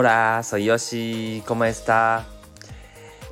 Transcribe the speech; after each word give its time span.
Hola, 0.00 0.42
soy 0.44 0.66
Yoshi, 0.66 1.42
¿cómo 1.44 1.64
está? 1.64 2.24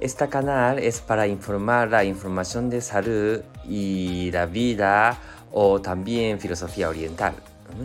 Este 0.00 0.28
canal 0.28 0.80
es 0.80 1.00
para 1.00 1.28
informar 1.28 1.90
la 1.90 2.02
información 2.02 2.70
de 2.70 2.80
salud 2.80 3.40
y 3.68 4.32
la 4.32 4.46
vida 4.46 5.16
o 5.52 5.80
también 5.80 6.40
filosofía 6.40 6.88
oriental. 6.88 7.34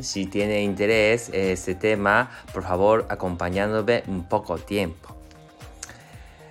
Si 0.01 0.25
tiene 0.25 0.63
interés 0.63 1.29
en 1.29 1.51
este 1.51 1.75
tema, 1.75 2.31
por 2.51 2.63
favor 2.63 3.05
acompañándome 3.09 4.01
un 4.07 4.27
poco 4.27 4.57
tiempo. 4.57 5.15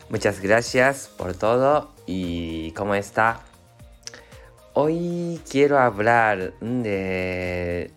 Muchas 0.09 0.39
gracias 0.39 1.09
por 1.09 1.35
todo 1.35 1.91
y 2.07 2.71
¿cómo 2.77 2.95
está? 2.95 3.41
Hoy 4.75 5.41
quiero 5.51 5.81
hablar 5.81 6.53
de 6.61 7.91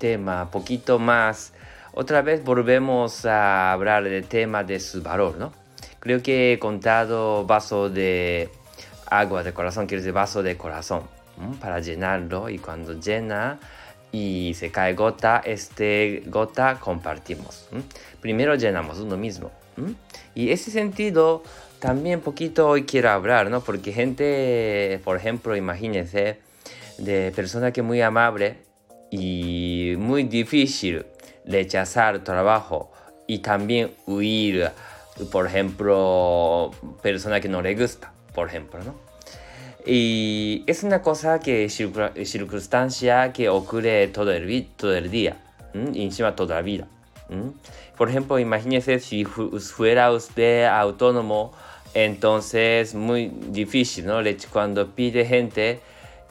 tema 0.00 0.50
poquito 0.50 0.98
más 0.98 1.52
otra 1.96 2.20
vez 2.20 2.44
volvemos 2.44 3.24
a 3.24 3.72
hablar 3.72 4.04
del 4.04 4.26
tema 4.26 4.62
de 4.62 4.78
su 4.80 5.02
valor, 5.02 5.38
¿no? 5.38 5.50
Creo 5.98 6.22
que 6.22 6.52
he 6.52 6.58
contado 6.58 7.46
vaso 7.46 7.88
de 7.88 8.50
agua 9.06 9.42
de 9.42 9.54
corazón, 9.54 9.86
quiere 9.86 10.02
decir 10.02 10.12
vaso 10.12 10.42
de 10.42 10.58
corazón, 10.58 11.04
para 11.58 11.80
llenarlo 11.80 12.50
y 12.50 12.58
cuando 12.58 13.00
llena 13.00 13.58
y 14.12 14.52
se 14.56 14.70
cae 14.70 14.92
gota, 14.92 15.40
este 15.42 16.22
gota 16.26 16.78
compartimos. 16.78 17.66
Primero 18.20 18.54
llenamos 18.56 18.98
uno 18.98 19.16
mismo. 19.16 19.50
Y 20.34 20.50
ese 20.50 20.70
sentido 20.70 21.42
también 21.80 22.20
poquito 22.20 22.68
hoy 22.68 22.84
quiero 22.84 23.08
hablar, 23.08 23.48
¿no? 23.48 23.62
Porque 23.62 23.92
gente, 23.92 25.00
por 25.02 25.16
ejemplo, 25.16 25.56
imagínense, 25.56 26.40
de 26.98 27.32
persona 27.34 27.72
que 27.72 27.80
muy 27.80 28.02
amable 28.02 28.58
y 29.10 29.94
muy 29.96 30.24
difícil 30.24 31.06
rechazar 31.46 32.24
trabajo 32.24 32.90
y 33.26 33.38
también 33.38 33.92
huir, 34.06 34.70
por 35.30 35.46
ejemplo, 35.46 36.70
persona 37.02 37.40
que 37.40 37.48
no 37.48 37.62
le 37.62 37.74
gusta, 37.74 38.12
por 38.34 38.48
ejemplo, 38.48 38.80
¿no? 38.84 38.94
Y 39.84 40.64
es 40.66 40.82
una 40.82 41.00
cosa 41.00 41.38
que 41.38 41.68
circunstancia 41.68 43.32
que 43.32 43.48
ocurre 43.48 44.08
todo 44.08 44.32
el, 44.32 44.66
todo 44.76 44.96
el 44.96 45.10
día, 45.10 45.36
y 45.92 46.04
encima 46.04 46.34
toda 46.34 46.56
la 46.56 46.62
vida. 46.62 46.88
Por 47.96 48.08
ejemplo, 48.08 48.38
imagínese 48.38 48.98
si 48.98 49.24
fuera 49.24 50.10
usted 50.12 50.64
autónomo, 50.64 51.52
entonces 51.94 52.94
muy 52.94 53.32
difícil, 53.48 54.06
¿no? 54.06 54.18
Cuando 54.52 54.94
pide 54.94 55.24
gente 55.24 55.80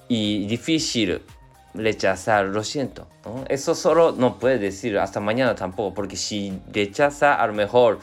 y 0.08 0.46
difícil 0.48 1.22
rechazar, 1.76 2.46
lo 2.46 2.64
siento. 2.64 3.08
Eso 3.50 3.76
solo 3.76 4.14
no 4.18 4.38
puede 4.38 4.58
decir 4.60 4.98
hasta 4.98 5.20
mañana 5.20 5.56
tampoco, 5.56 5.94
porque 5.94 6.16
si 6.16 6.60
rechaza, 6.72 7.36
a 7.36 7.48
lo 7.48 7.54
mejor 7.54 8.00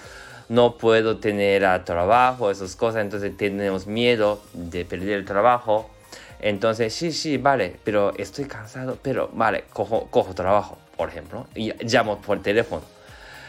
no 0.48 0.76
puedo 0.76 1.18
tener 1.18 1.62
trabajo, 1.84 2.50
esas 2.50 2.76
cosas, 2.76 3.02
entonces 3.02 3.36
tenemos 3.36 3.86
miedo 3.86 4.40
de 4.52 4.84
perder 4.84 5.18
el 5.18 5.24
trabajo. 5.24 5.90
Entonces, 6.40 6.92
sí, 6.92 7.12
sí, 7.12 7.38
vale, 7.38 7.76
pero 7.84 8.12
estoy 8.16 8.46
cansado, 8.46 8.98
pero 9.00 9.30
vale, 9.32 9.64
cojo, 9.72 10.08
cojo 10.10 10.34
trabajo, 10.34 10.76
por 10.96 11.08
ejemplo, 11.08 11.46
y 11.54 11.72
llamo 11.84 12.20
por 12.20 12.42
teléfono. 12.42 12.82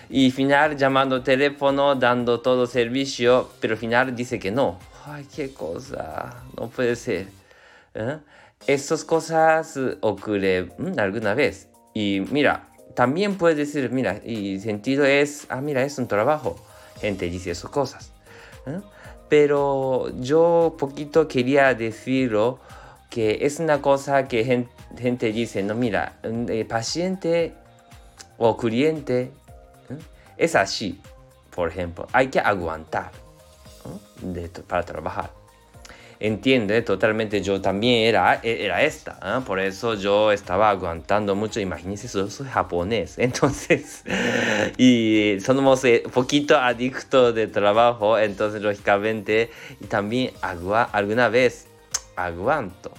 Y 0.10 0.30
final 0.32 0.78
llamando 0.78 1.24
teléfono, 1.24 1.96
dando 1.96 2.40
todo 2.40 2.68
servicio, 2.68 3.50
pero 3.60 3.76
final 3.76 4.16
dice 4.16 4.38
que 4.38 4.52
no. 4.52 4.78
Ay, 5.06 5.26
qué 5.36 5.54
cosa, 5.54 6.44
no 6.56 6.70
puede 6.70 6.96
ser. 6.96 7.28
¿Eh? 7.96 8.18
Estas 8.68 9.04
cosas 9.04 9.78
ocurren 10.02 10.72
alguna 10.98 11.34
vez. 11.34 11.68
Y 11.94 12.22
mira, 12.32 12.70
también 12.96 13.38
puedes 13.38 13.58
decir, 13.58 13.90
mira, 13.92 14.22
y 14.24 14.60
sentido 14.60 15.06
es, 15.06 15.46
ah, 15.50 15.62
mira, 15.62 15.84
es 15.84 15.98
un 15.98 16.08
trabajo. 16.08 16.56
Gente 17.00 17.30
dice 17.30 17.52
esas 17.52 17.70
cosas. 17.70 18.14
¿eh? 18.66 18.80
Pero 19.30 20.10
yo 20.20 20.76
poquito 20.78 21.28
quería 21.28 21.74
decirlo 21.74 22.60
que 23.10 23.40
es 23.42 23.60
una 23.60 23.82
cosa 23.82 24.28
que 24.28 24.68
gente, 24.98 25.32
dice, 25.32 25.62
no, 25.62 25.76
mira, 25.76 26.20
el 26.24 26.66
paciente 26.66 27.54
o 28.38 28.58
cliente 28.58 29.32
¿eh? 29.90 29.98
es 30.38 30.56
así, 30.56 31.02
por 31.54 31.70
ejemplo, 31.70 32.08
hay 32.14 32.28
que 32.28 32.40
aguantar 32.40 33.12
para 34.68 34.84
trabajar 34.84 35.43
entiende 36.20 36.82
totalmente, 36.82 37.42
yo 37.42 37.62
también 37.62 38.08
era, 38.08 38.40
era 38.44 38.82
esta, 38.84 39.18
¿ah? 39.22 39.42
por 39.46 39.60
eso 39.60 39.96
yo 39.96 40.32
estaba 40.32 40.70
aguantando 40.70 41.36
mucho, 41.36 41.60
imagínense, 41.60 42.08
yo 42.08 42.30
soy 42.30 42.48
japonés, 42.48 43.16
entonces, 43.18 44.04
y 44.78 45.38
somos 45.44 45.84
un 45.84 45.90
eh, 45.90 46.04
poquito 46.14 46.58
adictos 46.58 47.36
de 47.36 47.48
trabajo, 47.48 48.18
entonces 48.18 48.62
lógicamente, 48.62 49.50
también 49.90 50.32
agua, 50.42 50.84
alguna 50.92 51.30
vez 51.30 51.68
aguanto. 52.16 52.92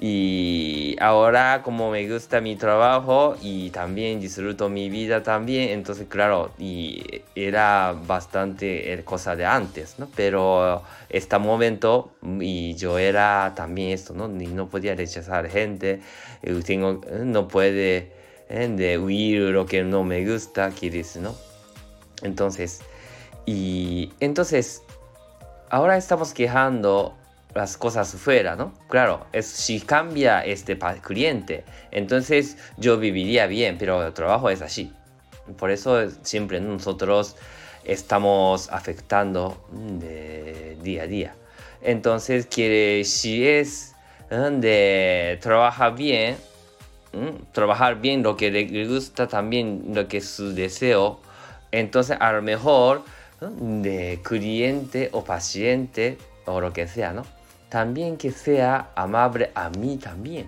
Y 0.00 0.96
ahora 1.00 1.62
como 1.64 1.90
me 1.90 2.08
gusta 2.08 2.40
mi 2.40 2.54
trabajo 2.54 3.36
y 3.42 3.70
también 3.70 4.20
disfruto 4.20 4.68
mi 4.68 4.88
vida 4.90 5.24
también, 5.24 5.70
entonces 5.70 6.06
claro, 6.08 6.52
y 6.56 7.22
era 7.34 7.96
bastante 8.06 8.92
eh, 8.92 9.04
cosa 9.04 9.34
de 9.34 9.44
antes, 9.44 9.98
¿no? 9.98 10.08
Pero 10.14 10.82
este 11.08 11.36
momento 11.38 12.12
y 12.40 12.74
yo 12.76 12.96
era 12.98 13.52
también 13.56 13.90
esto, 13.90 14.14
¿no? 14.14 14.28
No 14.28 14.68
podía 14.68 14.94
rechazar 14.94 15.48
gente, 15.48 16.00
eh, 16.42 16.60
tengo, 16.64 17.00
eh, 17.06 17.22
no 17.24 17.48
puede 17.48 18.12
de 18.48 18.98
huir 18.98 19.40
lo 19.50 19.66
que 19.66 19.82
no 19.82 20.04
me 20.04 20.24
gusta, 20.24 20.70
quiere 20.70 20.98
decir, 20.98 21.22
¿no? 21.22 21.34
Entonces, 22.22 22.80
y 23.46 24.12
entonces, 24.20 24.82
ahora 25.70 25.96
estamos 25.96 26.32
quejando 26.32 27.17
las 27.54 27.76
cosas 27.76 28.14
fuera, 28.14 28.56
¿no? 28.56 28.72
Claro, 28.88 29.26
es, 29.32 29.46
si 29.46 29.80
cambia 29.80 30.44
este 30.44 30.78
cliente, 31.02 31.64
entonces 31.90 32.56
yo 32.76 32.98
viviría 32.98 33.46
bien, 33.46 33.76
pero 33.78 34.06
el 34.06 34.12
trabajo 34.12 34.50
es 34.50 34.62
así. 34.62 34.92
Por 35.56 35.70
eso 35.70 36.10
siempre 36.22 36.60
nosotros 36.60 37.36
estamos 37.84 38.70
afectando 38.70 39.66
de 39.72 40.76
día 40.82 41.04
a 41.04 41.06
día. 41.06 41.34
Entonces, 41.80 42.46
quiere, 42.46 43.04
si 43.04 43.46
es 43.46 43.94
de 44.30 45.38
trabajar 45.40 45.94
bien, 45.94 46.36
trabajar 47.52 48.00
bien 48.00 48.22
lo 48.22 48.36
que 48.36 48.50
le 48.50 48.86
gusta 48.86 49.26
también, 49.26 49.84
lo 49.94 50.06
que 50.06 50.18
es 50.18 50.28
su 50.28 50.54
deseo, 50.54 51.20
entonces 51.72 52.16
a 52.20 52.32
lo 52.32 52.42
mejor 52.42 53.02
de 53.40 54.20
cliente 54.22 55.08
o 55.12 55.24
paciente 55.24 56.18
o 56.44 56.60
lo 56.60 56.72
que 56.72 56.86
sea, 56.88 57.12
¿no? 57.12 57.37
También 57.68 58.16
que 58.16 58.30
sea 58.30 58.90
amable 58.94 59.50
a 59.54 59.70
mí 59.70 59.96
también. 59.96 60.46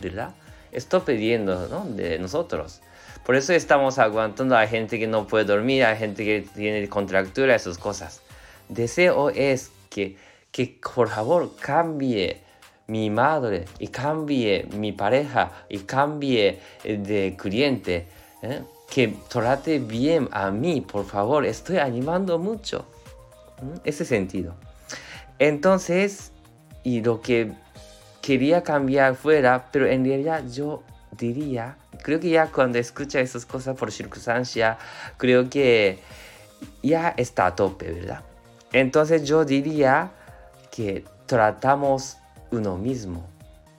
¿Verdad? 0.00 0.30
Estoy 0.70 1.00
pidiendo 1.00 1.68
¿no? 1.68 1.84
de 1.84 2.18
nosotros. 2.18 2.80
Por 3.24 3.36
eso 3.36 3.52
estamos 3.52 3.98
aguantando 3.98 4.56
a 4.56 4.66
gente 4.66 4.98
que 4.98 5.06
no 5.06 5.26
puede 5.26 5.44
dormir, 5.44 5.84
a 5.84 5.94
gente 5.94 6.24
que 6.24 6.46
tiene 6.54 6.88
contractura, 6.88 7.54
esas 7.54 7.78
cosas. 7.78 8.20
Deseo 8.68 9.30
es 9.30 9.70
que, 9.90 10.16
que 10.50 10.78
por 10.94 11.08
favor 11.08 11.54
cambie 11.60 12.40
mi 12.88 13.10
madre 13.10 13.66
y 13.78 13.88
cambie 13.88 14.66
mi 14.76 14.92
pareja 14.92 15.52
y 15.68 15.78
cambie 15.80 16.58
eh, 16.82 16.96
de 16.96 17.36
cliente. 17.38 18.06
¿eh? 18.42 18.62
Que 18.90 19.14
trate 19.28 19.78
bien 19.78 20.28
a 20.32 20.50
mí, 20.50 20.80
por 20.80 21.06
favor. 21.06 21.46
Estoy 21.46 21.78
animando 21.78 22.38
mucho. 22.38 22.84
Ese 23.84 24.04
sentido. 24.04 24.54
Entonces, 25.42 26.30
y 26.84 27.02
lo 27.02 27.20
que 27.20 27.50
quería 28.20 28.62
cambiar 28.62 29.16
fuera, 29.16 29.70
pero 29.72 29.88
en 29.88 30.04
realidad 30.04 30.44
yo 30.48 30.84
diría, 31.10 31.76
creo 32.04 32.20
que 32.20 32.30
ya 32.30 32.46
cuando 32.46 32.78
escucha 32.78 33.18
esas 33.18 33.44
cosas 33.44 33.76
por 33.76 33.90
circunstancia, 33.90 34.78
creo 35.16 35.50
que 35.50 35.98
ya 36.80 37.12
está 37.16 37.46
a 37.46 37.56
tope, 37.56 37.90
¿verdad? 37.90 38.22
Entonces 38.72 39.24
yo 39.24 39.44
diría 39.44 40.12
que 40.70 41.04
tratamos 41.26 42.18
uno 42.52 42.78
mismo, 42.78 43.26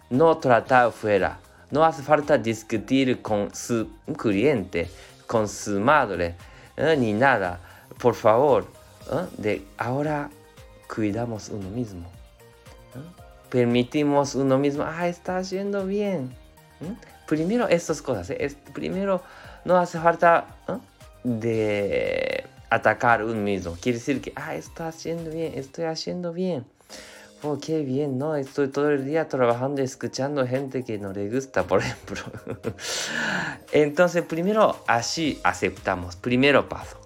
no 0.09 0.37
tratar 0.39 0.91
fuera. 0.91 1.39
No 1.71 1.85
hace 1.85 2.03
falta 2.03 2.37
discutir 2.37 3.21
con 3.21 3.55
su 3.55 3.87
cliente, 4.17 4.89
con 5.27 5.47
su 5.47 5.79
madre, 5.79 6.35
¿eh? 6.75 6.97
ni 6.97 7.13
nada. 7.13 7.57
Por 7.99 8.15
favor, 8.15 8.67
¿eh? 9.09 9.27
de 9.37 9.65
ahora 9.77 10.29
cuidamos 10.93 11.49
uno 11.49 11.69
mismo. 11.69 12.09
Permitimos 13.49 14.35
uno 14.35 14.57
mismo, 14.57 14.83
ah, 14.83 15.07
está 15.07 15.37
haciendo 15.37 15.85
bien. 15.85 16.35
Primero 17.27 17.67
estas 17.67 18.01
cosas, 18.01 18.29
¿eh? 18.31 18.55
primero 18.73 19.21
no 19.65 19.77
hace 19.77 19.99
falta 19.99 20.45
de 21.23 22.43
atacar 22.69 23.23
uno 23.23 23.35
mismo. 23.35 23.75
Quiere 23.79 23.97
decir 23.97 24.21
que, 24.21 24.33
ah, 24.35 24.55
está 24.55 24.87
haciendo 24.87 25.31
bien, 25.31 25.53
estoy 25.55 25.85
haciendo 25.85 26.33
bien. 26.33 26.65
oh, 27.43 27.57
qué 27.59 27.81
bien, 27.81 28.17
¿no? 28.17 28.35
Estoy 28.35 28.67
todo 28.67 28.89
el 28.89 29.05
día 29.05 29.27
trabajando 29.27 29.81
escuchando 29.81 30.45
gente 30.47 30.83
que 30.83 30.97
no 30.97 31.11
le 31.11 31.29
gusta, 31.29 31.63
por 31.63 31.79
ejemplo. 31.79 32.21
Entonces, 33.71 34.23
primero 34.23 34.83
así 34.87 35.39
aceptamos, 35.43 36.15
primero 36.15 36.69
paso. 36.69 36.99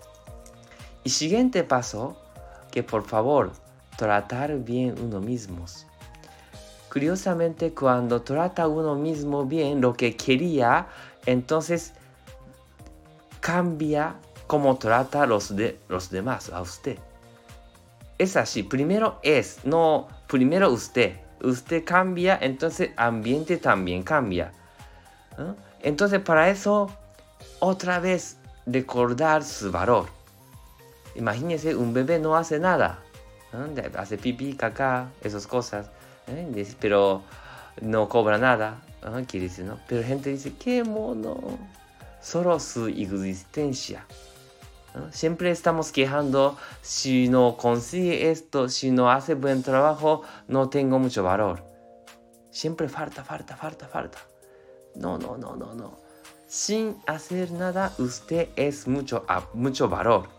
Y 1.03 1.09
siguiente 1.09 1.63
paso, 1.63 2.17
que 2.71 2.83
por 2.83 3.05
favor, 3.05 3.51
tratar 3.97 4.57
bien 4.59 4.95
uno 5.01 5.19
mismo. 5.19 5.65
Curiosamente, 6.91 7.73
cuando 7.73 8.21
trata 8.21 8.67
uno 8.67 8.95
mismo 8.95 9.45
bien 9.45 9.81
lo 9.81 9.93
que 9.93 10.15
quería, 10.15 10.87
entonces 11.25 11.93
cambia 13.41 14.15
cómo 14.47 14.77
trata 14.77 15.25
los, 15.25 15.53
los 15.89 16.09
demás 16.09 16.49
a 16.49 16.61
usted. 16.61 16.97
Es 18.17 18.37
así, 18.37 18.63
primero 18.63 19.19
es, 19.21 19.59
no, 19.65 20.07
primero 20.27 20.71
usted. 20.71 21.17
Usted 21.43 21.83
cambia, 21.85 22.39
entonces 22.41 22.89
ambiente 22.97 23.57
también 23.57 24.01
cambia. 24.01 24.51
Entonces 25.81 26.19
para 26.21 26.49
eso, 26.49 26.89
otra 27.59 27.99
vez 27.99 28.37
recordar 28.65 29.43
su 29.43 29.71
valor. 29.71 30.07
Imagínese, 31.15 31.75
un 31.75 31.93
bebé 31.93 32.17
no 32.17 32.35
hace 32.35 32.59
nada. 32.59 32.99
Hace 33.97 34.17
pipí, 34.17 34.53
caca, 34.53 35.09
esas 35.23 35.47
cosas. 35.47 35.89
¿eh? 36.27 36.75
Pero 36.79 37.23
no 37.81 38.07
cobra 38.09 38.37
nada. 38.37 38.81
Quiere 39.27 39.47
decir, 39.47 39.65
¿no? 39.65 39.79
Pero 39.87 40.03
gente 40.03 40.29
dice, 40.29 40.53
qué 40.57 40.83
mono. 40.83 41.37
Solo 42.21 42.59
su 42.59 42.87
existencia. 42.87 44.05
Siempre 45.11 45.51
estamos 45.51 45.91
quejando, 45.91 46.57
si 46.81 47.29
no 47.29 47.55
consigue 47.57 48.31
esto, 48.31 48.67
si 48.67 48.91
no 48.91 49.11
hace 49.11 49.35
buen 49.35 49.61
trabajo, 49.61 50.23
no 50.47 50.69
tengo 50.69 50.99
mucho 50.99 51.23
valor. 51.23 51.63
Siempre 52.49 52.89
falta, 52.89 53.23
falta, 53.23 53.55
falta, 53.55 53.87
falta. 53.87 54.17
No, 54.95 55.17
no, 55.17 55.37
no, 55.37 55.55
no, 55.55 55.75
no. 55.75 55.99
Sin 56.47 56.97
hacer 57.05 57.51
nada, 57.51 57.93
usted 57.99 58.49
es 58.55 58.87
mucho, 58.87 59.25
mucho 59.53 59.87
valor. 59.87 60.36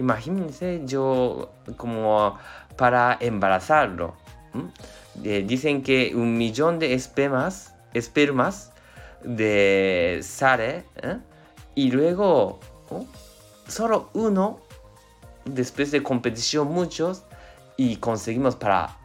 Imagínense 0.00 0.80
yo 0.86 1.52
como 1.76 2.38
para 2.78 3.18
embarazarlo. 3.20 4.14
Eh, 5.22 5.44
dicen 5.46 5.82
que 5.82 6.12
un 6.14 6.38
millón 6.38 6.78
de 6.78 6.94
espermas, 6.94 7.74
espermas 7.92 8.72
de 9.22 10.20
sale 10.22 10.86
¿eh? 11.02 11.18
y 11.74 11.90
luego 11.90 12.60
solo 13.68 14.08
uno, 14.14 14.60
después 15.44 15.90
de 15.90 16.02
competición 16.02 16.68
muchos, 16.68 17.24
y 17.76 17.96
conseguimos 17.96 18.56
para 18.56 18.96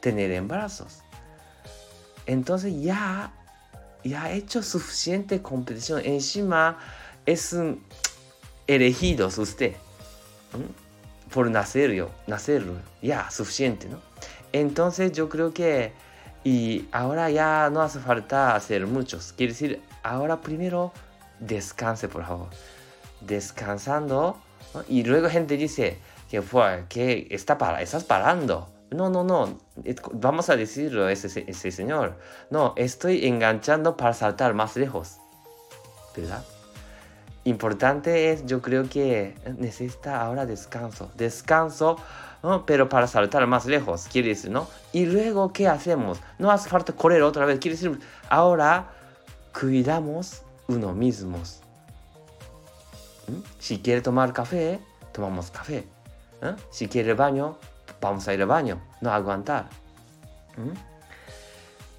tener 0.00 0.30
embarazos. 0.30 1.02
Entonces 2.24 2.72
ya, 2.80 3.34
ya 4.02 4.22
ha 4.24 4.32
hecho 4.32 4.62
suficiente 4.62 5.42
competición. 5.42 6.00
Encima 6.06 6.78
es 7.26 7.52
un 7.52 7.84
elegido 8.66 9.30
usted 10.56 10.74
por 11.32 11.50
nacer 11.50 11.92
yo, 11.92 12.10
nacerlo. 12.26 12.74
Ya, 13.02 13.30
suficiente, 13.30 13.88
¿no? 13.88 13.98
Entonces 14.52 15.12
yo 15.12 15.28
creo 15.28 15.52
que 15.52 15.92
y 16.44 16.86
ahora 16.92 17.28
ya 17.30 17.68
no 17.70 17.82
hace 17.82 17.98
falta 17.98 18.54
hacer 18.54 18.86
muchos. 18.86 19.32
Quiere 19.32 19.52
decir, 19.52 19.82
ahora 20.04 20.40
primero 20.40 20.92
descanse, 21.40 22.08
por 22.08 22.24
favor 22.24 22.48
descansando 23.20 24.38
y 24.88 25.04
luego 25.04 25.28
gente 25.28 25.56
dice 25.56 25.98
que 26.30 26.42
fue 26.42 26.84
que 26.88 27.28
está 27.30 27.56
para, 27.58 27.82
estás 27.82 28.04
parando. 28.04 28.68
No, 28.90 29.10
no, 29.10 29.24
no, 29.24 29.58
vamos 30.12 30.48
a 30.48 30.56
decirlo 30.56 31.08
ese, 31.08 31.44
ese 31.48 31.70
señor. 31.72 32.16
No, 32.50 32.72
estoy 32.76 33.26
enganchando 33.26 33.96
para 33.96 34.12
saltar 34.12 34.54
más 34.54 34.76
lejos. 34.76 35.16
¿Verdad? 36.16 36.44
Importante 37.46 38.32
es, 38.32 38.44
yo 38.44 38.60
creo 38.60 38.88
que 38.88 39.36
necesita 39.56 40.20
ahora 40.20 40.46
descanso. 40.46 41.12
Descanso, 41.16 41.96
pero 42.66 42.88
para 42.88 43.06
saltar 43.06 43.46
más 43.46 43.66
lejos, 43.66 44.08
quiere 44.10 44.30
decir, 44.30 44.50
¿no? 44.50 44.66
Y 44.92 45.06
luego, 45.06 45.52
¿qué 45.52 45.68
hacemos? 45.68 46.18
No 46.40 46.50
hace 46.50 46.68
falta 46.68 46.92
correr 46.92 47.22
otra 47.22 47.46
vez, 47.46 47.60
quiere 47.60 47.76
decir, 47.76 48.00
ahora 48.28 48.90
cuidamos 49.58 50.42
uno 50.66 50.92
mismos. 50.92 51.60
Si 53.60 53.78
quiere 53.78 54.00
tomar 54.00 54.32
café, 54.32 54.80
tomamos 55.12 55.52
café. 55.52 55.86
¿eh? 56.42 56.56
Si 56.70 56.88
quiere 56.88 57.10
el 57.10 57.16
baño, 57.16 57.58
vamos 58.00 58.26
a 58.26 58.34
ir 58.34 58.42
al 58.42 58.48
baño, 58.48 58.80
no 59.00 59.12
aguantar. 59.12 59.68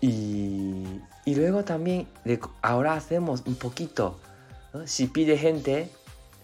Y, 0.01 0.99
y, 1.23 1.35
luego 1.35 1.63
también, 1.63 2.05
ahora 2.61 2.95
hacemos 2.95 3.43
un 3.45 3.55
poquito. 3.55 4.19
Si 4.85 5.07
pide 5.07 5.37
gente, 5.37 5.89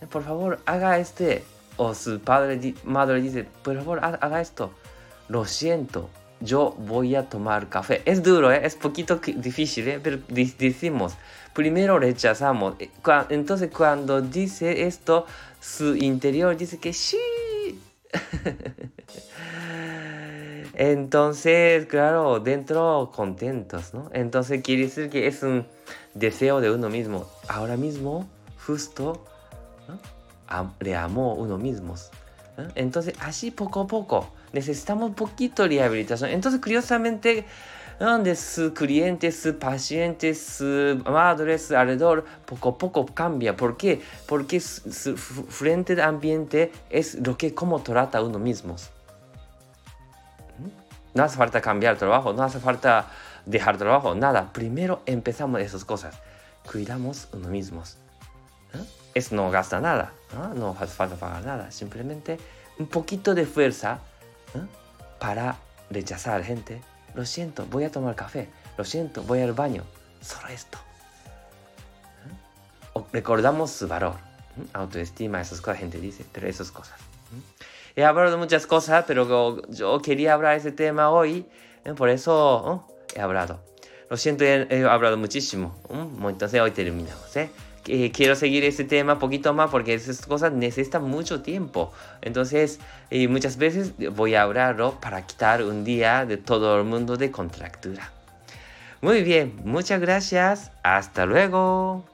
por 0.10 0.24
favor, 0.24 0.60
haga 0.66 0.98
este. 1.00 1.44
O 1.78 1.94
su 1.96 2.20
padre, 2.20 2.76
madre 2.84 3.22
dice, 3.22 3.46
por 3.64 3.76
favor, 3.76 4.00
haga 4.04 4.42
esto. 4.42 4.72
Lo 5.28 5.46
siento, 5.46 6.10
yo 6.40 6.76
voy 6.78 7.16
a 7.16 7.30
tomar 7.30 7.70
café. 7.70 8.02
Es 8.06 8.22
duro, 8.22 8.52
¿eh? 8.52 8.62
es 8.64 8.76
poquito 8.76 9.20
difícil, 9.36 9.88
¿eh? 9.88 10.00
pero 10.04 10.20
decimos, 10.28 11.14
primero 11.54 11.98
rechazamos. 11.98 12.76
Eh, 12.80 12.90
entonces 13.30 13.72
cuando 13.76 14.22
dice 14.22 14.86
esto, 14.86 15.26
su 15.60 15.96
interior 15.96 16.56
dice 16.58 16.78
que 16.78 16.94
sí. 16.94 17.18
Entonces, 20.74 21.86
claro, 21.86 22.40
dentro 22.40 23.12
contentos, 23.14 23.94
¿no? 23.94 24.10
Entonces 24.12 24.62
quiere 24.64 24.84
decir 24.84 25.10
que 25.10 25.28
es 25.28 25.44
un 25.44 25.68
deseo 26.14 26.62
de 26.62 26.72
uno 26.72 26.90
mismo. 26.90 27.28
Ahora 27.48 27.78
mismo, 27.78 28.28
justo, 28.66 29.24
le 30.80 30.96
amó 30.96 31.36
uno 31.36 31.58
mismo. 31.58 31.96
Entonces, 32.76 33.16
así 33.20 33.52
poco 33.52 33.82
a 33.82 33.88
poco 33.88 34.30
necesitamos 34.52 35.16
poquito 35.16 35.68
rehabilitación. 35.68 36.30
Entonces, 36.30 36.62
curiosamente, 36.62 37.46
donde 38.00 38.36
su 38.36 38.74
cliente, 38.74 39.32
su 39.32 39.58
paciente, 39.58 40.34
su 40.34 41.02
madre, 41.06 41.58
su 41.58 41.76
alrededor, 41.76 42.26
poco 42.46 42.70
a 42.70 42.78
poco 42.78 43.06
cambia. 43.06 43.56
¿Por 43.56 43.78
qué? 43.78 44.02
Porque 44.28 44.60
su 44.60 45.18
frente 45.18 45.96
de 45.96 46.02
ambiente 46.02 46.72
es 46.90 47.16
lo 47.16 47.38
que 47.38 47.54
como 47.54 47.82
trata 47.82 48.22
uno 48.22 48.40
mismo. 48.40 48.76
No 51.14 51.24
hace 51.24 51.38
falta 51.38 51.62
cambiar 51.62 51.98
trabajo, 51.98 52.34
no 52.34 52.44
hace 52.44 52.60
falta 52.60 53.08
dejar 53.46 53.78
trabajo, 53.78 54.16
nada. 54.16 54.52
Primero 54.52 55.02
empezamos 55.06 55.62
esas 55.62 55.86
cosas. 55.86 56.16
Cuidamos 56.70 57.28
uno 57.34 57.50
mismos. 57.50 57.98
¿Eh? 58.74 58.84
Eso 59.14 59.36
no 59.36 59.52
gasta 59.52 59.80
nada, 59.80 60.12
¿no? 60.56 60.76
hace 60.80 60.94
falta 60.94 61.16
pagar 61.16 61.46
nada. 61.46 61.72
Simplemente 61.72 62.40
un 62.80 62.88
poquito 62.88 63.36
de 63.36 63.46
fuerza 63.46 64.00
¿eh? 64.56 64.66
para 65.20 65.58
rechazar 65.90 66.36
a 66.36 66.40
la 66.40 66.46
gente. 66.46 66.82
Lo 67.14 67.26
siento, 67.26 67.66
voy 67.68 67.84
a 67.84 67.92
tomar 67.92 68.16
café. 68.16 68.50
Lo 68.78 68.84
siento, 68.84 69.22
voy 69.24 69.42
al 69.42 69.54
baño. 69.54 69.84
Solo 70.22 70.48
esto. 70.48 70.80
¿Eh? 72.96 73.02
recordamos 73.12 73.72
su 73.72 73.88
valor. 73.88 74.16
Autoestima, 74.74 75.42
esas 75.42 75.62
cosas, 75.62 75.80
gente 75.80 76.00
dice, 76.00 76.26
pero 76.32 76.48
esas 76.48 76.72
cosas. 76.72 77.00
He 77.96 78.04
hablado 78.04 78.32
de 78.32 78.38
muchas 78.38 78.66
cosas, 78.66 79.06
pero 79.08 79.62
yo 79.70 80.02
quería 80.02 80.34
hablar 80.34 80.54
de 80.54 80.58
ese 80.60 80.72
tema 80.72 81.10
hoy. 81.10 81.46
Por 81.96 82.10
eso 82.10 82.88
he 83.16 83.22
hablado. 83.22 83.60
Lo 84.10 84.18
siento, 84.18 84.44
he, 84.44 84.68
he 84.70 84.86
hablado 84.86 85.18
muchísimo. 85.18 85.76
Entonces 86.28 86.60
hoy 86.60 86.72
terminamos. 86.72 87.36
¿eh? 87.36 87.50
quiero 87.84 88.36
seguir 88.36 88.64
ese 88.64 88.84
tema 88.84 89.14
un 89.14 89.20
poquito 89.20 89.54
más 89.54 89.70
porque 89.70 89.94
esas 89.94 90.26
cosas 90.26 90.54
necesitan 90.54 91.04
mucho 91.04 91.42
tiempo. 91.42 91.92
Entonces, 92.22 92.80
muchas 93.30 93.58
veces 93.58 93.94
voy 94.16 94.36
a 94.36 94.44
hablarlo 94.44 95.00
para 95.00 95.26
quitar 95.26 95.64
un 95.64 95.84
día 95.84 96.26
de 96.26 96.38
todo 96.38 96.80
el 96.80 96.86
mundo 96.86 97.18
de 97.18 97.32
contractura. 97.32 98.12
Muy 99.02 99.22
bien, 99.22 99.60
muchas 99.66 100.00
gracias. 100.00 100.72
Hasta 100.82 101.26
luego. 101.26 102.06